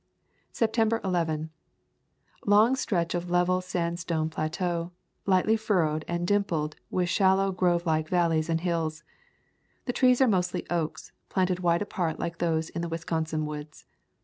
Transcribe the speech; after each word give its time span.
September 0.51 0.99
11. 1.03 1.51
Long 2.47 2.75
stretch 2.75 3.13
of 3.13 3.29
level 3.29 3.61
sand 3.61 3.99
stone 3.99 4.31
plateau, 4.31 4.91
lightly 5.27 5.55
furrowed 5.55 6.03
and 6.07 6.25
dimpled 6.25 6.75
with 6.89 7.07
shallow 7.07 7.51
groove 7.51 7.85
like 7.85 8.09
valleys 8.09 8.49
and 8.49 8.61
hills. 8.61 9.03
The 9.85 9.93
trees 9.93 10.19
are 10.19 10.27
mostly 10.27 10.67
oaks, 10.71 11.11
planted 11.29 11.59
wide 11.59 11.83
apart 11.83 12.17
like 12.17 12.39
those 12.39 12.69
in 12.71 12.81
the 12.81 12.89
Wisconsin 12.89 13.45
woods. 13.45 13.85